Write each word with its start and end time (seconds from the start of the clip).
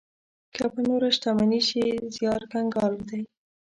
که 0.53 0.63
په 0.73 0.79
نوره 0.87 1.09
شتمني 1.17 1.61
شي 1.67 1.85
زيار 2.15 2.41
کنګال 2.51 2.93
دی. 3.09 3.21